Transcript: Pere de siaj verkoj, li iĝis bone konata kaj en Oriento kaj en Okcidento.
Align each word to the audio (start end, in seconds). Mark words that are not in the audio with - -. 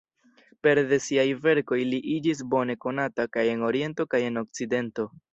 Pere 0.67 0.83
de 0.91 0.97
siaj 1.07 1.25
verkoj, 1.41 1.77
li 1.91 1.99
iĝis 2.13 2.41
bone 2.53 2.75
konata 2.85 3.25
kaj 3.37 3.43
en 3.51 3.61
Oriento 3.67 4.07
kaj 4.15 4.23
en 4.31 4.41
Okcidento. 4.43 5.07